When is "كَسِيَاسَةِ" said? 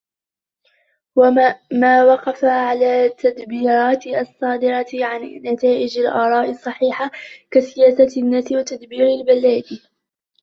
7.51-8.21